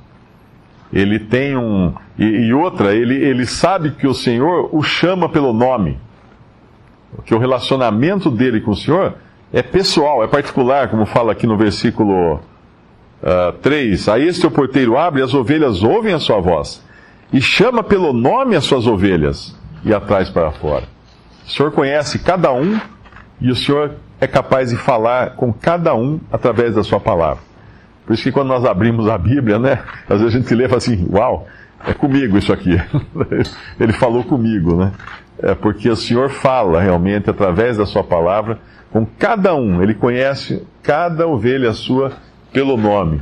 Ele 0.92 1.18
tem 1.18 1.56
um. 1.56 1.94
E, 2.18 2.24
e, 2.24 2.52
outra, 2.52 2.94
ele, 2.94 3.14
ele 3.14 3.46
sabe 3.46 3.92
que 3.92 4.06
o 4.06 4.14
Senhor 4.14 4.74
o 4.74 4.82
chama 4.82 5.28
pelo 5.28 5.52
nome. 5.52 5.98
Que 7.24 7.34
o 7.34 7.38
relacionamento 7.38 8.30
dele 8.30 8.60
com 8.60 8.72
o 8.72 8.76
Senhor 8.76 9.14
é 9.52 9.62
pessoal, 9.62 10.22
é 10.22 10.26
particular, 10.26 10.88
como 10.88 11.04
fala 11.04 11.32
aqui 11.32 11.46
no 11.46 11.56
versículo 11.56 12.34
uh, 12.34 12.40
ah, 13.22 13.54
3. 13.60 14.08
A 14.08 14.18
este 14.18 14.46
o 14.46 14.50
porteiro 14.50 14.96
abre, 14.96 15.22
as 15.22 15.34
ovelhas 15.34 15.82
ouvem 15.82 16.14
a 16.14 16.18
sua 16.18 16.40
voz. 16.40 16.84
E 17.32 17.40
chama 17.40 17.82
pelo 17.82 18.12
nome 18.12 18.56
as 18.56 18.64
suas 18.64 18.86
ovelhas 18.86 19.56
e 19.84 19.92
atrás 19.94 20.30
para 20.30 20.50
fora. 20.52 20.84
O 21.46 21.50
Senhor 21.50 21.72
conhece 21.72 22.18
cada 22.18 22.52
um 22.52 22.78
e 23.40 23.50
o 23.50 23.56
Senhor 23.56 23.92
é 24.20 24.26
capaz 24.26 24.70
de 24.70 24.76
falar 24.76 25.36
com 25.36 25.52
cada 25.52 25.94
um 25.94 26.20
através 26.30 26.74
da 26.74 26.84
sua 26.84 27.00
palavra. 27.00 27.42
Por 28.06 28.14
isso 28.14 28.22
que 28.22 28.32
quando 28.32 28.48
nós 28.48 28.64
abrimos 28.64 29.08
a 29.08 29.16
Bíblia, 29.16 29.58
né, 29.58 29.82
às 30.08 30.20
vezes 30.20 30.34
a 30.34 30.38
gente 30.38 30.54
lê 30.54 30.64
e 30.64 30.68
fala 30.68 30.78
assim, 30.78 31.06
uau, 31.10 31.46
é 31.86 31.94
comigo 31.94 32.36
isso 32.36 32.52
aqui. 32.52 32.76
Ele 33.78 33.92
falou 33.92 34.24
comigo, 34.24 34.76
né? 34.76 34.92
É 35.42 35.54
porque 35.54 35.88
o 35.88 35.96
Senhor 35.96 36.30
fala 36.30 36.80
realmente 36.80 37.30
através 37.30 37.76
da 37.76 37.86
sua 37.86 38.04
palavra 38.04 38.58
com 38.90 39.06
cada 39.18 39.54
um. 39.54 39.82
Ele 39.82 39.94
conhece 39.94 40.62
cada 40.82 41.26
ovelha 41.26 41.72
sua 41.72 42.12
pelo 42.52 42.76
nome. 42.76 43.20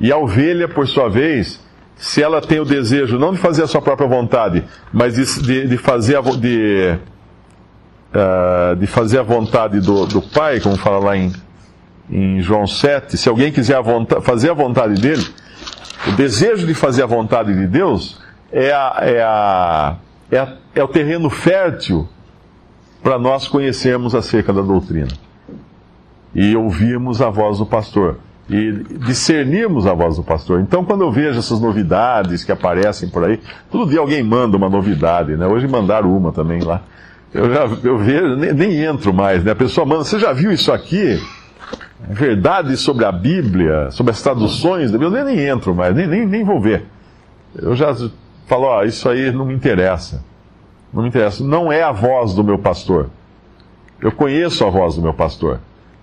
E 0.00 0.10
a 0.10 0.16
ovelha, 0.16 0.66
por 0.66 0.88
sua 0.88 1.08
vez, 1.08 1.64
se 1.96 2.22
ela 2.22 2.40
tem 2.40 2.58
o 2.60 2.64
desejo 2.64 3.18
não 3.18 3.32
de 3.32 3.38
fazer 3.38 3.62
a 3.62 3.66
sua 3.66 3.80
própria 3.80 4.08
vontade, 4.08 4.64
mas 4.92 5.14
de, 5.14 5.68
de, 5.68 5.78
fazer 5.78 6.16
a, 6.16 6.20
de, 6.20 6.98
uh, 8.12 8.76
de 8.76 8.86
fazer 8.86 9.20
a 9.20 9.22
vontade 9.22 9.80
do, 9.80 10.06
do 10.06 10.20
Pai, 10.20 10.60
como 10.60 10.76
fala 10.76 10.98
lá 10.98 11.16
em, 11.16 11.32
em 12.10 12.40
João 12.40 12.66
7, 12.66 13.16
se 13.16 13.28
alguém 13.28 13.52
quiser 13.52 13.76
a 13.76 13.80
vontade, 13.80 14.24
fazer 14.24 14.50
a 14.50 14.54
vontade 14.54 15.00
dele, 15.00 15.24
o 16.08 16.12
desejo 16.12 16.66
de 16.66 16.74
fazer 16.74 17.04
a 17.04 17.06
vontade 17.06 17.54
de 17.54 17.66
Deus 17.66 18.20
é, 18.52 18.72
a, 18.72 18.96
é, 19.00 19.22
a, 19.22 19.96
é, 20.36 20.56
é 20.74 20.82
o 20.82 20.88
terreno 20.88 21.30
fértil 21.30 22.08
para 23.02 23.18
nós 23.18 23.46
conhecermos 23.46 24.14
acerca 24.14 24.52
da 24.52 24.62
doutrina 24.62 25.12
e 26.34 26.56
ouvirmos 26.56 27.22
a 27.22 27.30
voz 27.30 27.58
do 27.58 27.66
pastor 27.66 28.18
e 28.48 28.72
discernirmos 29.06 29.86
a 29.86 29.94
voz 29.94 30.16
do 30.16 30.22
pastor. 30.22 30.60
Então, 30.60 30.84
quando 30.84 31.02
eu 31.02 31.10
vejo 31.10 31.38
essas 31.38 31.60
novidades 31.60 32.44
que 32.44 32.52
aparecem 32.52 33.08
por 33.08 33.24
aí, 33.24 33.40
todo 33.70 33.88
dia 33.88 34.00
alguém 34.00 34.22
manda 34.22 34.56
uma 34.56 34.68
novidade, 34.68 35.36
né? 35.36 35.46
Hoje 35.46 35.66
mandaram 35.66 36.14
uma 36.14 36.32
também 36.32 36.62
lá. 36.62 36.82
Eu 37.32 37.52
já 37.52 37.64
eu 37.82 37.98
vejo, 37.98 38.36
nem, 38.36 38.52
nem 38.52 38.84
entro 38.84 39.14
mais, 39.14 39.42
né? 39.42 39.52
A 39.52 39.56
pessoa 39.56 39.86
manda, 39.86 40.04
você 40.04 40.18
já 40.18 40.32
viu 40.32 40.52
isso 40.52 40.72
aqui? 40.72 41.18
Verdades 42.06 42.80
sobre 42.80 43.06
a 43.06 43.12
Bíblia, 43.12 43.90
sobre 43.90 44.12
as 44.12 44.20
traduções 44.20 44.92
eu 44.92 45.10
nem, 45.10 45.24
nem 45.24 45.40
entro 45.46 45.74
mais, 45.74 45.94
nem, 45.94 46.06
nem, 46.06 46.26
nem 46.26 46.44
vou 46.44 46.60
ver. 46.60 46.84
Eu 47.56 47.74
já 47.74 47.94
falo, 48.46 48.64
ó, 48.64 48.84
isso 48.84 49.08
aí 49.08 49.30
não 49.30 49.44
me 49.44 49.54
interessa. 49.54 50.24
Não 50.92 51.02
me 51.02 51.08
interessa. 51.08 51.42
Não 51.42 51.72
é 51.72 51.82
a 51.82 51.92
voz 51.92 52.34
do 52.34 52.44
meu 52.44 52.58
pastor. 52.58 53.10
Eu 54.00 54.12
conheço 54.12 54.64
a 54.64 54.70
voz 54.70 54.96
do 54.96 55.02
meu 55.02 55.14
pastor. 55.14 55.60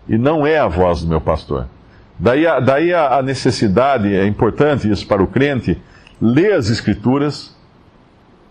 E 0.08 0.18
não 0.18 0.46
é 0.46 0.58
a 0.58 0.68
voz 0.68 1.02
do 1.02 1.08
meu 1.08 1.22
pastor. 1.22 1.68
Daí, 2.20 2.46
a, 2.46 2.60
daí 2.60 2.94
a, 2.94 3.18
a 3.18 3.22
necessidade, 3.22 4.14
é 4.14 4.26
importante 4.26 4.90
isso 4.90 5.08
para 5.08 5.24
o 5.24 5.28
crente, 5.28 5.82
ler 6.22 6.54
as 6.54 6.70
Escrituras, 6.70 7.56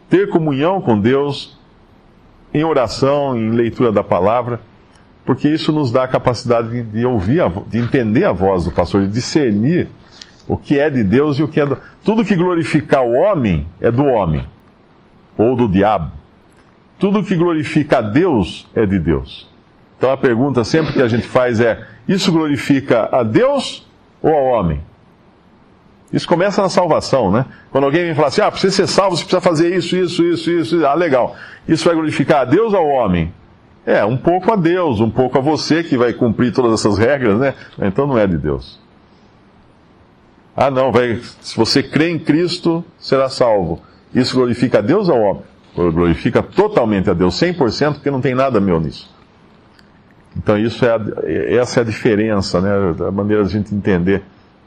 ter 0.08 0.28
comunhão 0.28 0.80
com 0.80 0.98
Deus, 0.98 1.56
em 2.52 2.64
oração, 2.64 3.36
em 3.36 3.50
leitura 3.50 3.92
da 3.92 4.02
palavra, 4.02 4.60
porque 5.24 5.48
isso 5.48 5.70
nos 5.70 5.92
dá 5.92 6.04
a 6.04 6.08
capacidade 6.08 6.70
de, 6.70 6.82
de 6.82 7.06
ouvir, 7.06 7.42
de 7.68 7.78
entender 7.78 8.24
a 8.24 8.32
voz 8.32 8.64
do 8.64 8.72
pastor, 8.72 9.02
de 9.02 9.08
discernir 9.08 9.88
o 10.46 10.56
que 10.56 10.78
é 10.78 10.90
de 10.90 11.02
Deus 11.02 11.38
e 11.38 11.42
o 11.42 11.48
que 11.48 11.60
é 11.60 11.66
do. 11.66 11.78
Tudo 12.04 12.24
que 12.24 12.34
glorificar 12.34 13.02
o 13.02 13.12
homem 13.12 13.66
é 13.80 13.90
do 13.90 14.04
homem, 14.04 14.46
ou 15.36 15.56
do 15.56 15.68
diabo. 15.68 16.12
Tudo 16.98 17.22
que 17.22 17.34
glorifica 17.34 17.98
a 17.98 18.02
Deus 18.02 18.68
é 18.74 18.84
de 18.84 18.98
Deus. 18.98 19.48
Então 19.96 20.10
a 20.10 20.16
pergunta 20.16 20.64
sempre 20.64 20.92
que 20.92 21.02
a 21.02 21.08
gente 21.08 21.26
faz 21.26 21.60
é: 21.60 21.86
isso 22.08 22.32
glorifica 22.32 23.08
a 23.12 23.22
Deus 23.22 23.86
ou 24.22 24.32
ao 24.32 24.44
homem? 24.44 24.80
Isso 26.12 26.26
começa 26.26 26.60
na 26.60 26.68
salvação, 26.68 27.30
né? 27.30 27.46
Quando 27.70 27.84
alguém 27.84 28.04
vem 28.04 28.14
falar 28.14 28.28
assim, 28.28 28.40
ah, 28.40 28.50
para 28.50 28.58
você 28.58 28.70
ser 28.70 28.88
salvo, 28.88 29.16
você 29.16 29.22
precisa 29.22 29.40
fazer 29.40 29.76
isso, 29.76 29.96
isso, 29.96 30.24
isso, 30.24 30.50
isso. 30.50 30.86
Ah, 30.86 30.94
legal. 30.94 31.36
Isso 31.68 31.84
vai 31.84 31.94
glorificar 31.94 32.40
a 32.40 32.44
Deus 32.44 32.72
ou 32.72 32.80
ao 32.80 32.88
homem? 32.88 33.32
É, 33.86 34.04
um 34.04 34.16
pouco 34.16 34.52
a 34.52 34.56
Deus, 34.56 35.00
um 35.00 35.10
pouco 35.10 35.38
a 35.38 35.40
você 35.40 35.84
que 35.84 35.96
vai 35.96 36.12
cumprir 36.12 36.52
todas 36.52 36.72
essas 36.72 36.98
regras, 36.98 37.38
né? 37.38 37.54
Então 37.80 38.06
não 38.06 38.18
é 38.18 38.26
de 38.26 38.36
Deus. 38.36 38.78
Ah, 40.62 40.70
não, 40.70 40.92
vai, 40.92 41.18
se 41.40 41.56
você 41.56 41.82
crê 41.82 42.10
em 42.10 42.18
Cristo, 42.18 42.84
será 42.98 43.30
salvo. 43.30 43.80
Isso 44.14 44.36
glorifica 44.36 44.76
a 44.76 44.82
Deus 44.82 45.08
ou 45.08 45.14
ao 45.14 45.22
homem? 45.22 45.42
Glorifica 45.74 46.42
totalmente 46.42 47.08
a 47.08 47.14
Deus, 47.14 47.34
100%, 47.40 47.94
porque 47.94 48.10
não 48.10 48.20
tem 48.20 48.34
nada 48.34 48.60
meu 48.60 48.78
nisso. 48.78 49.10
Então 50.36 50.58
isso 50.58 50.84
é 50.84 50.90
a, 50.90 51.00
essa 51.58 51.80
é 51.80 51.82
a 51.82 51.86
diferença, 51.86 52.60
né? 52.60 52.70
A 53.08 53.10
maneira 53.10 53.42
de 53.42 53.48
a 53.48 53.52
gente 53.58 53.74
entender 53.74 54.22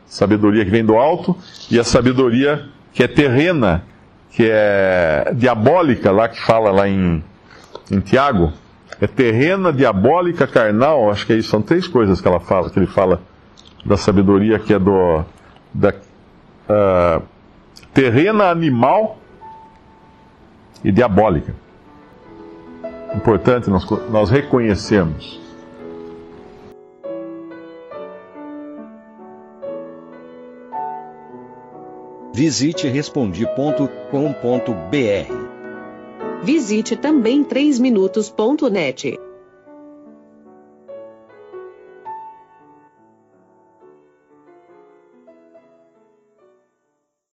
sabedoria 0.07 0.65
que 0.65 0.71
vem 0.71 0.83
do 0.83 0.95
alto 0.95 1.37
e 1.69 1.79
a 1.79 1.83
sabedoria 1.83 2.65
que 2.91 3.03
é 3.03 3.07
terrena, 3.07 3.83
que 4.31 4.49
é 4.49 5.31
diabólica, 5.35 6.09
lá 6.09 6.27
que 6.27 6.41
fala 6.41 6.71
lá 6.71 6.89
em, 6.89 7.23
em 7.91 7.99
Tiago, 7.99 8.51
é 8.99 9.05
terrena, 9.05 9.71
diabólica, 9.71 10.47
carnal, 10.47 11.11
acho 11.11 11.27
que 11.27 11.33
aí 11.33 11.43
são 11.43 11.61
três 11.61 11.87
coisas 11.87 12.19
que 12.19 12.27
ela 12.27 12.39
fala, 12.39 12.71
que 12.71 12.79
ele 12.79 12.87
fala 12.87 13.21
da 13.85 13.95
sabedoria 13.95 14.57
que 14.57 14.73
é 14.73 14.79
do 14.79 15.23
da 15.73 15.89
uh, 15.89 17.23
terrena, 17.93 18.49
animal 18.49 19.17
e 20.83 20.91
diabólica. 20.91 21.55
Importante 23.15 23.69
nós, 23.69 23.89
nós 24.09 24.29
reconhecermos 24.29 25.43
Visite 32.33 32.87
respondi.com.br. 32.87 33.83
Visite 36.43 36.95
também 36.95 37.43
3minutos.net. 37.43 39.19